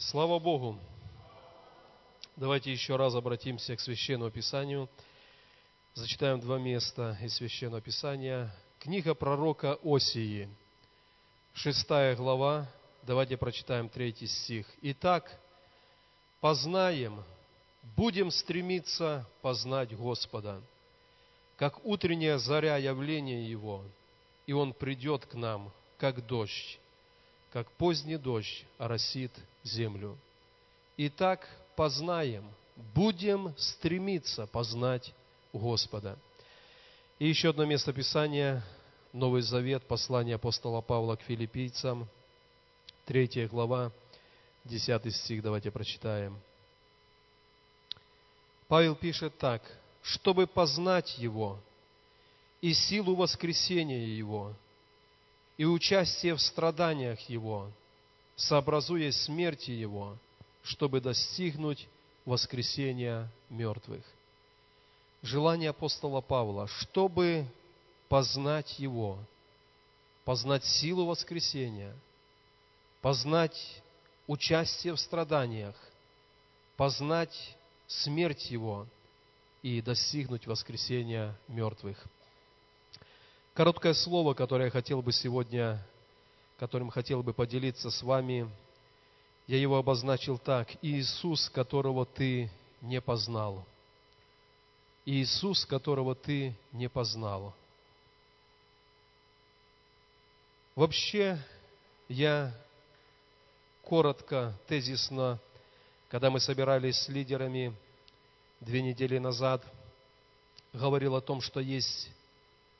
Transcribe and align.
Слава 0.00 0.38
Богу! 0.38 0.78
Давайте 2.36 2.70
еще 2.70 2.94
раз 2.94 3.16
обратимся 3.16 3.74
к 3.74 3.80
Священному 3.80 4.30
Писанию. 4.30 4.88
Зачитаем 5.94 6.38
два 6.38 6.56
места 6.56 7.18
из 7.20 7.34
Священного 7.34 7.80
Писания. 7.80 8.54
Книга 8.78 9.14
пророка 9.16 9.76
Осии, 9.82 10.48
шестая 11.52 12.14
глава. 12.14 12.68
Давайте 13.02 13.36
прочитаем 13.36 13.88
третий 13.88 14.28
стих. 14.28 14.68
Итак, 14.82 15.36
познаем, 16.40 17.24
будем 17.96 18.30
стремиться 18.30 19.26
познать 19.42 19.96
Господа, 19.96 20.62
как 21.56 21.84
утренняя 21.84 22.38
заря 22.38 22.76
явления 22.76 23.50
Его, 23.50 23.84
и 24.46 24.52
Он 24.52 24.74
придет 24.74 25.26
к 25.26 25.34
нам, 25.34 25.72
как 25.98 26.24
дождь, 26.24 26.78
как 27.52 27.68
поздний 27.72 28.16
дождь 28.16 28.64
оросит 28.78 29.32
землю. 29.68 30.16
Итак, 30.96 31.48
познаем, 31.76 32.44
будем 32.94 33.54
стремиться 33.56 34.46
познать 34.46 35.12
Господа. 35.52 36.18
И 37.18 37.28
еще 37.28 37.50
одно 37.50 37.64
место 37.64 37.92
Писания, 37.92 38.64
Новый 39.12 39.42
Завет, 39.42 39.86
послание 39.86 40.36
апостола 40.36 40.80
Павла 40.80 41.16
к 41.16 41.22
филиппийцам, 41.22 42.08
третья 43.06 43.48
глава, 43.48 43.92
десятый 44.64 45.12
стих, 45.12 45.42
давайте 45.42 45.70
прочитаем. 45.70 46.38
Павел 48.68 48.94
пишет 48.94 49.36
так, 49.38 49.62
чтобы 50.02 50.46
познать 50.46 51.18
Его 51.18 51.58
и 52.60 52.74
силу 52.74 53.14
воскресения 53.14 54.06
Его, 54.06 54.54
и 55.56 55.64
участие 55.64 56.34
в 56.34 56.40
страданиях 56.40 57.20
Его, 57.28 57.70
сообразуя 58.38 59.10
смерти 59.10 59.72
Его, 59.72 60.16
чтобы 60.62 61.00
достигнуть 61.00 61.88
воскресения 62.24 63.28
мертвых. 63.50 64.04
Желание 65.22 65.70
апостола 65.70 66.20
Павла, 66.20 66.68
чтобы 66.68 67.44
познать 68.08 68.78
Его, 68.78 69.18
познать 70.24 70.64
силу 70.64 71.06
воскресения, 71.06 71.94
познать 73.02 73.82
участие 74.28 74.94
в 74.94 75.00
страданиях, 75.00 75.74
познать 76.76 77.56
смерть 77.88 78.52
Его 78.52 78.86
и 79.62 79.82
достигнуть 79.82 80.46
воскресения 80.46 81.36
мертвых. 81.48 82.00
Короткое 83.54 83.94
слово, 83.94 84.34
которое 84.34 84.66
я 84.66 84.70
хотел 84.70 85.02
бы 85.02 85.12
сегодня 85.12 85.84
которым 86.58 86.90
хотел 86.90 87.22
бы 87.22 87.32
поделиться 87.32 87.90
с 87.90 88.02
вами, 88.02 88.50
я 89.46 89.58
его 89.58 89.78
обозначил 89.78 90.38
так. 90.38 90.68
Иисус, 90.82 91.48
которого 91.48 92.04
ты 92.04 92.50
не 92.82 93.00
познал. 93.00 93.64
Иисус, 95.06 95.64
которого 95.64 96.14
ты 96.14 96.54
не 96.72 96.88
познал. 96.88 97.54
Вообще, 100.74 101.38
я 102.08 102.52
коротко, 103.82 104.54
тезисно, 104.66 105.40
когда 106.08 106.28
мы 106.30 106.40
собирались 106.40 106.98
с 106.98 107.08
лидерами 107.08 107.74
две 108.60 108.82
недели 108.82 109.18
назад, 109.18 109.64
говорил 110.72 111.14
о 111.14 111.20
том, 111.20 111.40
что 111.40 111.60
есть, 111.60 112.10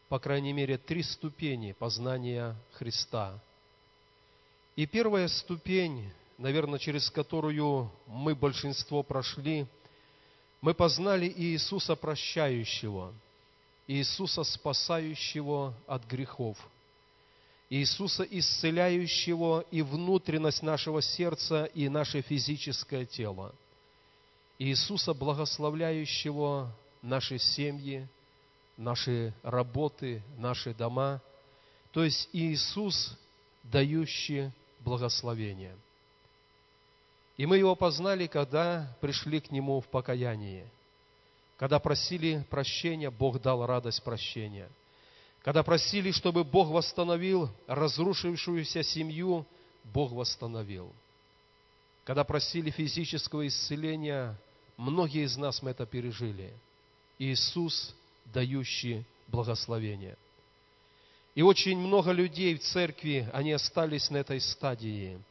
по 0.09 0.19
крайней 0.19 0.53
мере, 0.53 0.79
три 0.79 1.03
ступени 1.03 1.73
познания 1.73 2.57
Христа– 2.73 3.41
и 4.79 4.87
первая 4.87 5.27
ступень, 5.27 6.09
наверное, 6.39 6.79
через 6.79 7.11
которую 7.11 7.91
мы 8.07 8.37
большинство 8.37 9.03
прошли, 9.03 9.67
мы 10.61 10.73
познали 10.73 11.27
Иисуса 11.37 11.97
прощающего, 11.97 13.13
Иисуса 13.89 14.45
спасающего 14.45 15.75
от 15.89 16.07
грехов, 16.07 16.57
Иисуса 17.69 18.23
исцеляющего 18.23 19.65
и 19.73 19.83
внутренность 19.83 20.63
нашего 20.63 21.03
сердца, 21.03 21.65
и 21.65 21.89
наше 21.89 22.23
физическое 22.23 23.05
тело, 23.05 23.53
Иисуса 24.61 25.13
благословляющего 25.13 26.73
наши 27.03 27.39
семьи, 27.41 28.07
наши 28.77 29.35
работы, 29.43 30.23
наши 30.37 30.73
дома, 30.73 31.21
то 31.91 32.05
есть 32.05 32.29
Иисус, 32.33 33.19
дающий 33.65 34.53
благословения. 34.81 35.77
И 37.37 37.47
мы 37.47 37.59
его 37.59 37.75
познали, 37.77 38.27
когда 38.27 38.97
пришли 39.01 39.41
к 39.41 39.51
нему 39.51 39.81
в 39.81 39.87
покаяние. 39.87 40.67
Когда 41.57 41.79
просили 41.79 42.45
прощения, 42.51 43.11
Бог 43.11 43.41
дал 43.41 43.65
радость 43.67 44.03
прощения. 44.03 44.69
Когда 45.43 45.63
просили, 45.63 46.11
чтобы 46.11 46.45
Бог 46.45 46.69
восстановил 46.69 47.49
разрушившуюся 47.67 48.83
семью, 48.83 49.47
Бог 49.85 50.13
восстановил. 50.13 50.93
Когда 52.05 52.25
просили 52.25 52.71
физического 52.71 53.47
исцеления, 53.47 54.37
многие 54.77 55.25
из 55.25 55.37
нас 55.37 55.63
мы 55.63 55.71
это 55.71 55.87
пережили. 55.87 56.53
Иисус, 57.19 57.95
дающий 58.27 59.05
благословение– 59.29 60.17
и 61.39 61.43
очень 61.43 61.79
много 61.79 62.11
людей 62.11 62.57
в 62.57 62.63
церкви, 62.63 63.31
они 63.33 63.53
остались 63.53 64.11
на 64.11 64.17
этой 64.17 64.41
стадии. 64.41 65.23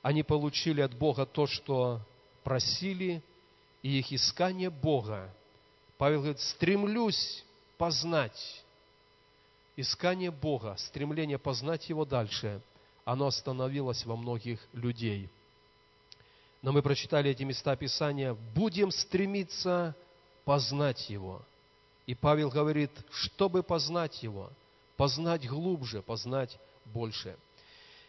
Они 0.00 0.22
получили 0.22 0.80
от 0.80 0.94
Бога 0.94 1.26
то, 1.26 1.46
что 1.46 2.00
просили, 2.42 3.22
и 3.82 3.98
их 3.98 4.10
искание 4.14 4.70
Бога. 4.70 5.30
Павел 5.98 6.20
говорит, 6.20 6.40
стремлюсь 6.40 7.44
познать. 7.76 8.64
Искание 9.76 10.30
Бога, 10.30 10.74
стремление 10.78 11.36
познать 11.36 11.86
Его 11.90 12.06
дальше, 12.06 12.62
оно 13.04 13.26
остановилось 13.26 14.06
во 14.06 14.16
многих 14.16 14.58
людей. 14.72 15.28
Но 16.62 16.72
мы 16.72 16.80
прочитали 16.80 17.30
эти 17.30 17.42
места 17.42 17.76
Писания, 17.76 18.32
будем 18.54 18.90
стремиться 18.90 19.94
познать 20.46 21.10
Его. 21.10 21.42
И 22.06 22.14
Павел 22.14 22.48
говорит, 22.48 22.90
чтобы 23.10 23.62
познать 23.62 24.22
Его– 24.22 24.50
познать 24.96 25.48
глубже, 25.48 26.02
познать 26.02 26.58
больше. 26.86 27.36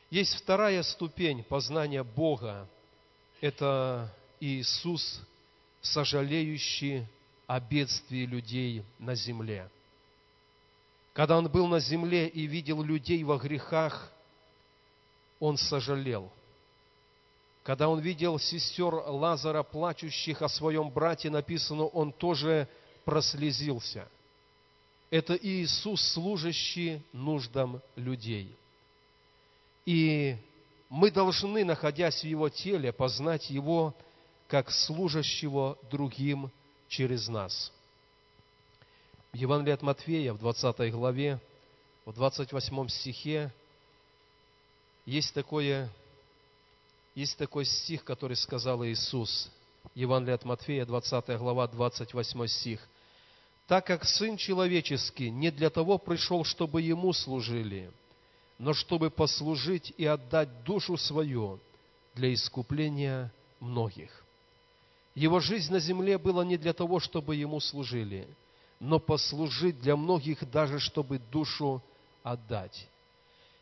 Есть 0.09 0.35
вторая 0.35 0.83
ступень 0.83 1.43
познания 1.43 2.03
Бога. 2.03 2.67
Это 3.41 4.13
Иисус, 4.39 5.21
сожалеющий 5.81 7.07
о 7.47 7.59
бедствии 7.59 8.25
людей 8.25 8.83
на 8.99 9.15
земле. 9.15 9.69
Когда 11.13 11.37
Он 11.37 11.49
был 11.49 11.67
на 11.67 11.79
земле 11.79 12.27
и 12.27 12.45
видел 12.45 12.81
людей 12.81 13.23
во 13.23 13.37
грехах, 13.37 14.11
Он 15.39 15.57
сожалел. 15.57 16.31
Когда 17.63 17.87
Он 17.87 17.99
видел 17.99 18.39
сестер 18.39 18.93
Лазара, 18.93 19.63
плачущих 19.63 20.41
о 20.41 20.49
своем 20.49 20.89
брате, 20.89 21.29
написано, 21.29 21.85
Он 21.85 22.11
тоже 22.11 22.67
прослезился– 23.05 24.07
это 25.13 25.35
Иисус, 25.35 26.01
служащий 26.13 26.99
нуждам 27.13 27.83
людей. 27.95 28.51
И 29.85 30.35
мы 30.89 31.11
должны, 31.11 31.63
находясь 31.63 32.21
в 32.21 32.23
Его 32.23 32.49
теле, 32.49 32.91
познать 32.91 33.51
Его 33.51 33.93
как 34.47 34.71
служащего 34.71 35.77
другим 35.91 36.49
через 36.87 37.27
нас. 37.27 37.71
В 39.33 39.35
Евангелии 39.35 39.75
от 39.75 39.83
Матфея, 39.83 40.33
в 40.33 40.39
20 40.39 40.91
главе, 40.91 41.39
в 42.05 42.13
28 42.13 42.87
стихе, 42.87 43.53
есть, 45.05 45.31
такое, 45.35 45.91
есть 47.13 47.37
такой 47.37 47.65
стих, 47.65 48.03
который 48.03 48.35
сказал 48.35 48.83
Иисус. 48.83 49.51
Евангелие 49.93 50.33
от 50.33 50.43
Матфея, 50.43 50.87
20 50.87 51.37
глава, 51.37 51.67
28 51.67 52.47
стих 52.47 52.89
так 53.67 53.85
как 53.85 54.03
Сын 54.05 54.37
Человеческий 54.37 55.29
не 55.29 55.49
для 55.51 55.69
того 55.69 55.97
пришел, 55.97 56.43
чтобы 56.43 56.81
Ему 56.81 57.13
служили, 57.13 57.91
но 58.59 58.73
чтобы 58.73 59.09
послужить 59.09 59.93
и 59.97 60.05
отдать 60.05 60.63
душу 60.63 60.97
свою 60.97 61.59
для 62.13 62.33
искупления 62.33 63.31
многих. 63.59 64.23
Его 65.15 65.39
жизнь 65.39 65.71
на 65.71 65.79
земле 65.79 66.17
была 66.17 66.43
не 66.43 66.57
для 66.57 66.73
того, 66.73 66.99
чтобы 66.99 67.35
Ему 67.35 67.59
служили, 67.59 68.27
но 68.79 68.99
послужить 68.99 69.79
для 69.79 69.95
многих 69.95 70.49
даже, 70.49 70.79
чтобы 70.79 71.19
душу 71.19 71.81
отдать. 72.21 72.87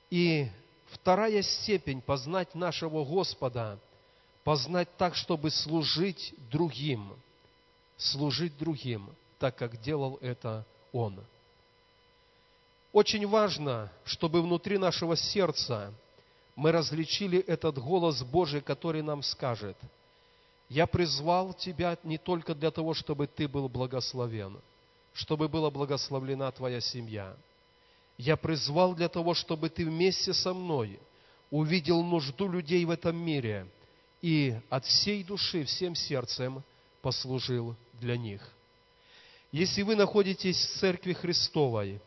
И 0.10 0.48
вторая 0.88 1.42
степень 1.44 2.02
познать 2.02 2.56
нашего 2.56 3.06
Господа, 3.06 3.78
познать 4.44 4.90
так, 4.98 5.16
чтобы 5.16 5.52
служить 5.52 6.34
другим, 6.50 7.14
служить 7.98 8.58
другим– 8.58 9.08
так 9.42 9.56
как 9.56 9.82
делал 9.82 10.20
это 10.22 10.64
Он. 10.94 11.20
Очень 12.94 13.28
важно, 13.28 13.92
чтобы 14.06 14.40
внутри 14.44 14.78
нашего 14.78 15.16
сердца 15.16 15.92
мы 16.56 16.72
различили 16.72 17.40
этот 17.40 17.80
голос 17.80 18.22
Божий, 18.22 18.62
который 18.62 19.02
нам 19.02 19.24
скажет, 19.24 19.76
«Я 20.70 20.86
призвал 20.86 21.56
тебя 21.56 21.98
не 22.04 22.20
только 22.20 22.54
для 22.54 22.70
того, 22.70 22.94
чтобы 22.94 23.26
ты 23.26 23.48
был 23.48 23.68
благословен, 23.68 24.60
чтобы 25.14 25.50
была 25.50 25.72
благословлена 25.72 26.52
твоя 26.52 26.80
семья. 26.80 27.36
Я 28.20 28.38
призвал 28.38 28.94
для 28.94 29.10
того, 29.10 29.34
чтобы 29.34 29.70
ты 29.70 29.86
вместе 29.86 30.36
со 30.36 30.54
мной 30.54 31.00
увидел 31.50 32.04
нужду 32.04 32.48
людей 32.48 32.86
в 32.86 32.92
этом 32.92 33.16
мире 33.16 33.66
и 34.22 34.56
от 34.70 34.86
всей 34.86 35.24
души, 35.24 35.64
всем 35.64 35.96
сердцем 35.96 36.64
послужил 37.02 37.76
для 37.94 38.18
них. 38.18 38.48
Если 39.52 39.82
вы 39.82 39.96
находитесь 39.96 40.58
в 40.58 40.80
Церкви 40.80 41.14
Христовой, 41.14 42.00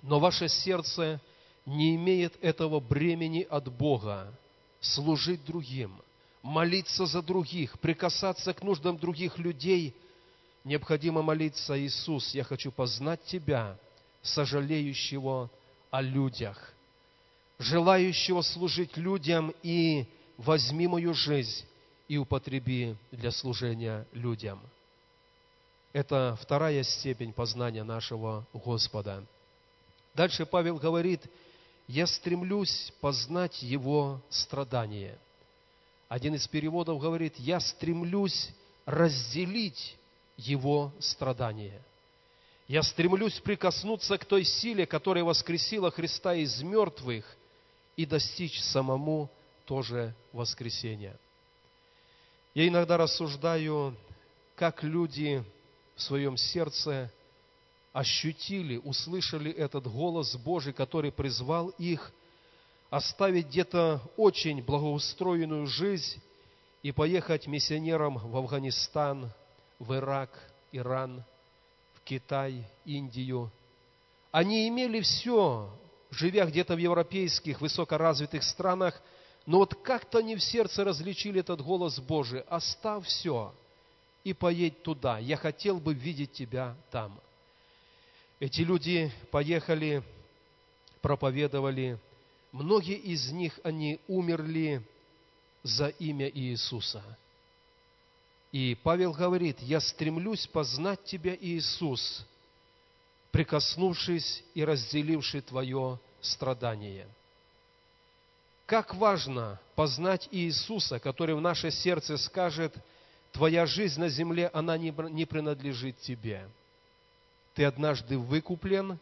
но 0.00 0.20
ваше 0.20 0.48
сердце 0.48 1.20
не 1.66 1.96
имеет 1.96 2.36
этого 2.42 2.78
бремени 2.78 3.46
от 3.48 3.72
Бога 3.72 4.32
служить 4.80 5.44
другим, 5.44 6.00
молиться 6.42 7.06
за 7.06 7.20
других, 7.20 7.78
прикасаться 7.80 8.52
к 8.54 8.62
нуждам 8.62 8.96
других 8.96 9.38
людей, 9.38 9.94
необходимо 10.64 11.22
молиться, 11.22 11.78
Иисус, 11.80 12.32
я 12.34 12.44
хочу 12.44 12.70
познать 12.70 13.22
Тебя, 13.24 13.76
сожалеющего 14.22 15.50
о 15.90 16.00
людях, 16.00 16.74
желающего 17.58 18.42
служить 18.42 18.96
людям, 18.96 19.52
и 19.64 20.06
возьми 20.36 20.86
мою 20.86 21.12
жизнь 21.12 21.64
и 22.06 22.18
употреби 22.18 22.96
для 23.10 23.32
служения 23.32 24.06
людям. 24.12 24.60
Это 25.92 26.38
вторая 26.40 26.82
степень 26.84 27.32
познания 27.34 27.84
нашего 27.84 28.46
Господа. 28.54 29.24
Дальше 30.14 30.46
Павел 30.46 30.78
говорит, 30.78 31.20
я 31.86 32.06
стремлюсь 32.06 32.92
познать 33.00 33.62
Его 33.62 34.20
страдания. 34.30 35.18
Один 36.08 36.34
из 36.34 36.48
переводов 36.48 36.98
говорит, 36.98 37.34
я 37.38 37.60
стремлюсь 37.60 38.50
разделить 38.86 39.96
Его 40.38 40.92
страдания. 40.98 41.82
Я 42.68 42.82
стремлюсь 42.82 43.38
прикоснуться 43.40 44.16
к 44.16 44.24
той 44.24 44.44
силе, 44.44 44.86
которая 44.86 45.24
воскресила 45.24 45.90
Христа 45.90 46.34
из 46.34 46.62
мертвых, 46.62 47.24
и 47.96 48.06
достичь 48.06 48.62
самому 48.62 49.28
тоже 49.66 50.14
воскресения. 50.32 51.18
Я 52.54 52.66
иногда 52.66 52.96
рассуждаю, 52.96 53.94
как 54.56 54.82
люди 54.82 55.44
в 56.02 56.06
своем 56.06 56.36
сердце 56.36 57.10
ощутили, 57.92 58.76
услышали 58.76 59.52
этот 59.52 59.86
голос 59.86 60.34
Божий, 60.36 60.72
который 60.72 61.12
призвал 61.12 61.68
их 61.78 62.12
оставить 62.90 63.46
где-то 63.46 64.02
очень 64.16 64.62
благоустроенную 64.62 65.66
жизнь 65.66 66.20
и 66.82 66.90
поехать 66.90 67.46
миссионером 67.46 68.18
в 68.18 68.36
Афганистан, 68.36 69.30
в 69.78 69.94
Ирак, 69.94 70.30
Иран, 70.72 71.24
в 71.94 72.00
Китай, 72.02 72.66
Индию. 72.84 73.50
Они 74.32 74.68
имели 74.68 75.00
все, 75.02 75.70
живя 76.10 76.46
где-то 76.46 76.74
в 76.74 76.78
европейских 76.78 77.60
высокоразвитых 77.60 78.42
странах, 78.42 79.00
но 79.46 79.58
вот 79.58 79.74
как-то 79.82 80.18
они 80.18 80.34
в 80.34 80.42
сердце 80.42 80.82
различили 80.82 81.40
этот 81.40 81.60
голос 81.62 82.00
Божий. 82.00 82.40
Оставь 82.40 83.06
все 83.06 83.54
и 84.24 84.32
поедь 84.32 84.82
туда. 84.82 85.18
Я 85.18 85.36
хотел 85.36 85.78
бы 85.78 85.94
видеть 85.94 86.32
тебя 86.32 86.76
там. 86.90 87.20
Эти 88.40 88.62
люди 88.62 89.12
поехали, 89.30 90.02
проповедовали. 91.00 91.98
Многие 92.50 92.96
из 92.96 93.30
них, 93.30 93.58
они 93.62 94.00
умерли 94.08 94.82
за 95.62 95.88
имя 95.88 96.28
Иисуса. 96.28 97.02
И 98.50 98.76
Павел 98.82 99.12
говорит, 99.12 99.60
я 99.60 99.80
стремлюсь 99.80 100.46
познать 100.46 101.02
Тебя, 101.04 101.34
Иисус, 101.34 102.26
прикоснувшись 103.30 104.44
и 104.54 104.62
разделивший 104.64 105.40
Твое 105.40 105.98
страдание. 106.20 107.08
Как 108.66 108.94
важно 108.94 109.58
познать 109.74 110.28
Иисуса, 110.30 110.98
который 110.98 111.34
в 111.34 111.40
наше 111.40 111.70
сердце 111.70 112.18
скажет, 112.18 112.74
Твоя 113.32 113.66
жизнь 113.66 113.98
на 113.98 114.08
земле, 114.08 114.50
она 114.52 114.78
не 114.78 115.24
принадлежит 115.24 115.98
Тебе– 116.00 116.48
ты 117.54 117.64
однажды 117.64 118.18
выкуплен, 118.18 118.98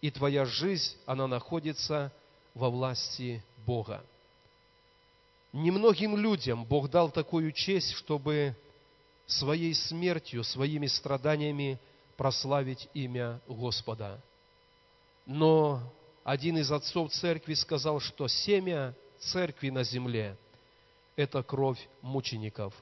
и 0.00 0.10
твоя 0.10 0.44
жизнь, 0.44 0.96
она 1.06 1.26
находится 1.26 2.12
во 2.54 2.68
власти 2.70 3.42
Бога. 3.66 4.04
Немногим 5.52 6.16
людям 6.16 6.64
Бог 6.64 6.90
дал 6.90 7.10
такую 7.10 7.52
честь, 7.52 7.92
чтобы 7.92 8.56
своей 9.26 9.74
смертью, 9.74 10.42
своими 10.42 10.88
страданиями 10.88 11.78
прославить 12.16 12.88
имя 12.92 13.40
Господа. 13.46 14.20
Но 15.24 15.80
один 16.24 16.58
из 16.58 16.70
отцов 16.70 17.12
церкви 17.12 17.54
сказал, 17.54 18.00
что 18.00 18.28
семя 18.28 18.94
церкви 19.18 19.70
на 19.70 19.84
земле– 19.84 20.36
это 21.16 21.42
кровь 21.42 21.78
мучеников. 22.02 22.74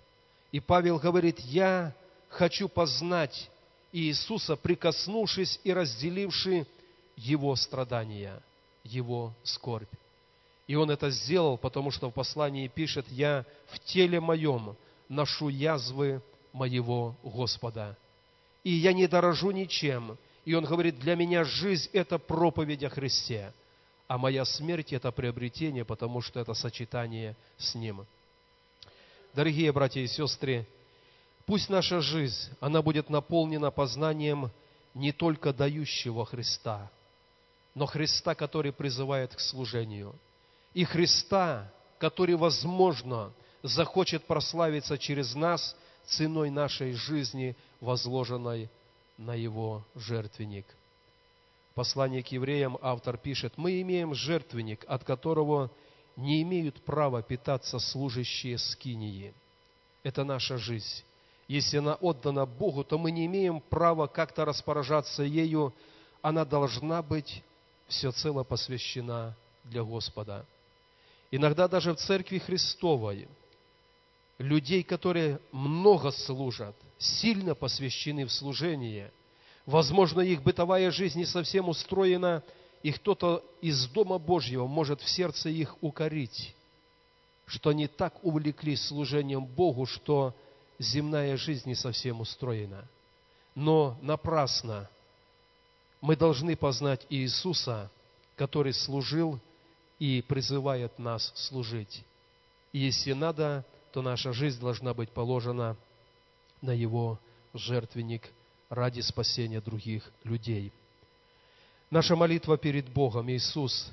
И 0.53 0.61
Павел 0.61 0.99
говорит, 0.99 1.41
я 1.41 1.95
хочу 2.29 2.69
познать 2.69 3.51
Иисуса, 3.91 4.55
прикоснувшись 4.55 5.59
и 5.65 5.73
разделивши 5.73 6.67
Его 7.17 7.57
страдания, 7.57 8.43
Его 8.85 9.35
скорбь. 9.43 9.89
И 10.67 10.75
Он 10.75 10.91
это 10.91 11.11
сделал, 11.11 11.59
потому 11.59 11.91
что 11.91 12.11
в 12.11 12.15
послании 12.15 12.69
пишет, 12.69 13.07
«Я 13.11 13.45
в 13.67 13.79
теле 13.81 14.21
моем 14.21 14.77
ношу 15.09 15.49
язвы 15.49 16.23
моего 16.53 17.17
Господа, 17.23 17.97
и 18.63 18.71
я 18.71 18.93
не 18.93 19.07
дорожу 19.07 19.51
ничем». 19.51 20.17
И 20.45 20.55
Он 20.55 20.65
говорит, 20.65 20.99
«Для 20.99 21.15
меня 21.15 21.45
жизнь– 21.45 21.91
это 21.93 22.19
проповедь 22.19 22.83
о 22.85 22.89
Христе, 22.89 23.53
а 24.09 24.19
моя 24.19 24.45
смерть– 24.45 24.93
это 24.95 25.13
приобретение, 25.13 25.85
потому 25.85 26.21
что 26.21 26.41
это 26.41 26.55
сочетание 26.55 27.37
с 27.59 27.75
Ним». 27.75 28.07
Дорогие 29.35 29.73
братья 29.73 30.01
и 30.01 30.07
сестры, 30.07 30.67
Пусть 31.47 31.69
наша 31.69 32.01
жизнь, 32.01 32.51
она 32.61 32.83
будет 32.83 33.11
наполнена 33.11 33.71
познанием 33.71 34.51
не 34.95 35.13
только 35.13 35.53
дающего 35.53 36.25
Христа, 36.25 36.91
но 37.75 37.87
Христа, 37.87 38.35
который 38.35 38.73
призывает 38.73 39.35
к 39.35 39.41
служению. 39.41 40.15
И 40.73 40.85
Христа, 40.85 41.73
который, 41.99 42.37
возможно, 42.37 43.33
захочет 43.63 44.25
прославиться 44.25 44.99
через 44.99 45.35
нас 45.35 45.77
ценой 46.05 46.51
нашей 46.51 46.93
жизни, 46.93 47.57
возложенной 47.81 48.69
на 49.19 49.35
Его 49.35 49.85
жертвенник. 49.95 50.67
Послание 51.75 52.23
к 52.23 52.29
евреям 52.29 52.79
автор 52.83 53.17
пишет, 53.17 53.55
«Мы 53.57 53.81
имеем 53.81 54.15
жертвенник, 54.15 54.85
от 54.87 55.05
которого 55.05 55.71
не 56.17 56.43
имеют 56.43 56.83
права 56.83 57.23
питаться 57.23 57.79
служащие 57.79 58.59
скинии». 58.59 59.35
Это 60.03 60.25
наша 60.25 60.59
жизнь 60.59 61.05
если 61.53 61.79
она 61.79 61.95
отдана 61.97 62.47
Богу, 62.47 62.83
то 62.83 62.99
мы 62.99 63.11
не 63.11 63.27
имеем 63.27 63.61
права 63.61 64.07
как-то 64.07 64.47
распоряжаться 64.47 65.23
ею. 65.23 65.75
Она 66.23 66.47
должна 66.47 67.03
быть 67.03 67.43
всецело 67.89 68.43
посвящена 68.43 69.37
для 69.65 69.83
Господа. 69.83 70.47
Иногда 71.31 71.69
даже 71.69 71.93
в 71.93 71.97
Церкви 71.97 72.39
Христовой 72.39 73.29
людей, 74.39 74.83
которые 74.83 75.41
много 75.51 76.11
служат, 76.11 76.75
сильно 76.99 77.55
посвящены 77.55 78.25
в 78.25 78.33
служение, 78.33 79.13
возможно, 79.67 80.23
их 80.23 80.43
бытовая 80.43 80.91
жизнь 80.91 81.19
не 81.19 81.27
совсем 81.27 81.69
устроена, 81.69 82.43
и 82.83 82.93
кто-то 82.93 83.45
из 83.61 83.87
Дома 83.89 84.19
Божьего 84.19 84.67
может 84.67 85.01
в 85.01 85.09
сердце 85.09 85.49
их 85.49 85.77
укорить, 85.83 86.55
что 87.47 87.71
они 87.71 87.87
так 87.87 88.25
увлеклись 88.25 88.87
служением 88.87 89.45
Богу, 89.45 89.87
что 89.87 90.35
земная 90.79 91.37
жизнь 91.37 91.69
не 91.69 91.75
совсем 91.75 92.21
устроена. 92.21 92.89
Но 93.55 93.99
напрасно 94.03 94.89
мы 96.01 96.17
должны 96.17 96.57
познать 96.57 97.07
Иисуса, 97.09 97.91
который 98.37 98.73
служил 98.73 99.39
и 99.99 100.23
призывает 100.23 100.99
нас 100.99 101.33
служить. 101.37 102.05
И 102.73 102.79
если 102.79 103.13
надо, 103.13 103.65
то 103.93 104.03
наша 104.03 104.33
жизнь 104.33 104.59
должна 104.59 104.95
быть 104.95 105.11
положена 105.11 105.77
на 106.61 106.73
Его 106.73 107.21
жертвенник 107.55 108.29
ради 108.69 109.01
спасения 109.01 109.61
других 109.61 110.11
людей. 110.25 110.73
Наша 111.93 112.17
молитва 112.17 112.59
перед 112.59 112.89
Богом, 112.89 113.31
Иисус, 113.31 113.93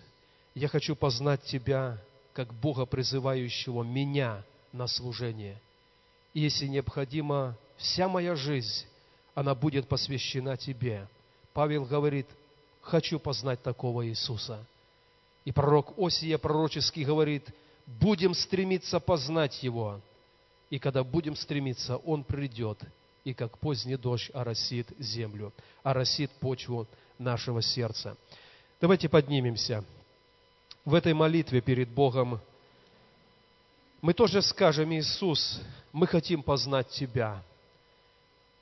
я 0.56 0.68
хочу 0.68 0.96
познать 0.96 1.44
Тебя, 1.44 2.00
как 2.34 2.52
Бога, 2.52 2.88
призывающего 2.88 3.84
меня 3.84 4.44
на 4.74 4.88
служение– 4.88 5.62
и 6.34 6.42
если 6.42 6.68
необходимо, 6.68 7.58
вся 7.78 8.08
моя 8.08 8.36
жизнь, 8.36 8.86
она 9.34 9.56
будет 9.56 9.88
посвящена 9.88 10.58
Тебе. 10.58 11.08
Павел 11.54 11.86
говорит, 11.86 12.28
хочу 12.82 13.20
познать 13.20 13.62
такого 13.64 14.08
Иисуса. 14.08 14.64
И 15.46 15.52
пророк 15.52 15.94
Осия 15.98 16.38
пророчески 16.38 17.02
говорит, 17.02 17.48
будем 17.88 18.34
стремиться 18.34 19.00
познать 19.00 19.64
Его. 19.64 20.00
И 20.70 20.78
когда 20.78 21.04
будем 21.04 21.36
стремиться, 21.36 21.98
Он 21.98 22.24
придет, 22.24 22.78
и 23.24 23.34
как 23.34 23.58
поздний 23.58 23.98
дождь 23.98 24.30
оросит 24.34 24.88
землю, 25.00 25.52
оросит 25.82 26.30
почву 26.34 26.88
нашего 27.20 27.62
сердца. 27.62 28.18
Давайте 28.82 29.10
поднимемся. 29.10 29.84
В 30.86 30.94
этой 30.94 31.14
молитве 31.14 31.62
перед 31.62 31.90
Богом 31.90 32.40
мы 34.02 34.14
тоже 34.14 34.42
скажем, 34.42 34.94
Иисус, 34.94 35.60
мы 35.92 36.08
хотим 36.08 36.42
познать 36.42 36.88
Тебя. 36.90 37.44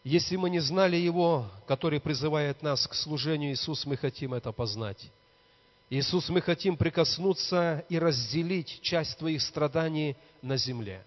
Если 0.03 0.35
мы 0.35 0.49
не 0.49 0.59
знали 0.59 0.95
Его, 0.95 1.45
который 1.67 1.99
призывает 1.99 2.63
нас 2.63 2.87
к 2.87 2.95
служению, 2.95 3.51
Иисус, 3.53 3.85
мы 3.85 3.97
хотим 3.97 4.33
это 4.33 4.51
познать. 4.51 5.11
Иисус, 5.89 6.29
мы 6.29 6.41
хотим 6.41 6.75
прикоснуться 6.75 7.85
и 7.87 7.99
разделить 7.99 8.81
часть 8.81 9.17
Твоих 9.19 9.41
страданий 9.41 10.17
на 10.41 10.57
земле. 10.57 11.03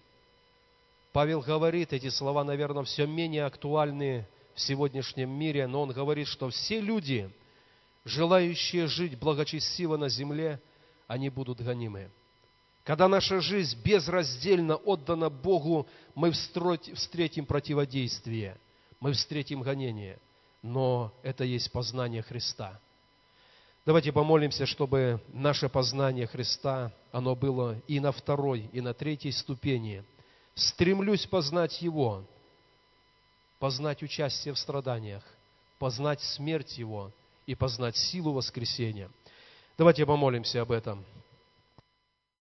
Павел 1.12 1.40
говорит, 1.40 1.92
эти 1.92 2.08
слова, 2.08 2.44
наверное, 2.44 2.84
все 2.84 3.06
менее 3.06 3.44
актуальны 3.44 4.26
в 4.60 4.62
сегодняшнем 4.62 5.30
мире, 5.30 5.66
но 5.66 5.82
он 5.82 5.92
говорит, 5.92 6.28
что 6.28 6.50
все 6.50 6.80
люди, 6.80 7.30
желающие 8.04 8.86
жить 8.86 9.18
благочестиво 9.18 9.96
на 9.96 10.08
земле, 10.08 10.60
они 11.06 11.30
будут 11.30 11.60
гонимы. 11.60 12.10
Когда 12.84 13.08
наша 13.08 13.40
жизнь 13.40 13.78
безраздельно 13.82 14.76
отдана 14.76 15.30
Богу, 15.30 15.86
мы 16.14 16.30
встретим 16.30 17.46
противодействие, 17.46 18.56
мы 19.00 19.12
встретим 19.12 19.62
гонение, 19.62 20.18
но 20.62 21.12
это 21.22 21.44
есть 21.44 21.72
познание 21.72 22.22
Христа– 22.22 22.78
Давайте 23.86 24.12
помолимся, 24.12 24.66
чтобы 24.66 25.22
наше 25.32 25.70
познание 25.70 26.26
Христа, 26.26 26.92
оно 27.12 27.34
было 27.34 27.80
и 27.88 27.98
на 27.98 28.12
второй, 28.12 28.68
и 28.74 28.82
на 28.82 28.92
третьей 28.92 29.32
ступени. 29.32 30.04
Стремлюсь 30.54 31.26
познать 31.26 31.80
Его, 31.80 32.22
познать 33.60 34.02
участие 34.02 34.54
в 34.54 34.58
страданиях, 34.58 35.22
познать 35.78 36.20
смерть 36.20 36.78
Его 36.78 37.12
и 37.46 37.54
познать 37.54 37.96
силу 37.96 38.32
воскресения. 38.32 39.10
Давайте 39.78 40.04
помолимся 40.04 40.62
об 40.62 40.72
этом. 40.72 41.04